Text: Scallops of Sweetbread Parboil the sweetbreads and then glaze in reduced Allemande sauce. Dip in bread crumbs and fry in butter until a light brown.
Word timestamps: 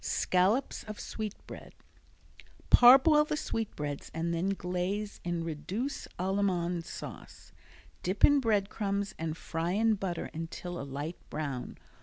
Scallops 0.03 0.83
of 0.85 0.99
Sweetbread 0.99 1.75
Parboil 2.71 3.23
the 3.23 3.37
sweetbreads 3.37 4.09
and 4.15 4.33
then 4.33 4.49
glaze 4.49 5.21
in 5.23 5.43
reduced 5.43 6.07
Allemande 6.17 6.85
sauce. 6.87 7.51
Dip 8.01 8.25
in 8.25 8.39
bread 8.39 8.67
crumbs 8.67 9.13
and 9.19 9.37
fry 9.37 9.73
in 9.73 9.93
butter 9.93 10.31
until 10.33 10.79
a 10.79 10.81
light 10.81 11.17
brown. 11.29 11.77